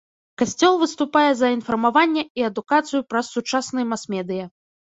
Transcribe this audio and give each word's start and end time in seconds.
Касцёл 0.41 0.77
выступае 0.83 1.25
за 1.41 1.51
інфармаванне 1.57 2.23
і 2.41 2.47
адукацыю 2.49 3.01
праз 3.15 3.25
сучасныя 3.35 3.85
мас-медыя. 3.93 4.45